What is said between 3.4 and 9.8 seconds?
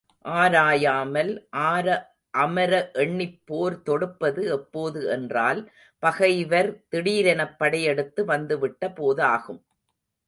போர் தொடுப்பது எப்போது என்றால், பகைவர் திடீரெனப் படையெடுத்து வந்துவிட்ட போதாகும்.